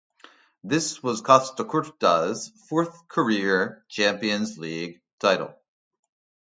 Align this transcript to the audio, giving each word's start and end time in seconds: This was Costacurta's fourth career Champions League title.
This 0.63 1.03
was 1.03 1.21
Costacurta's 1.21 2.47
fourth 2.67 3.07
career 3.07 3.85
Champions 3.87 4.57
League 4.57 4.99
title. 5.19 5.53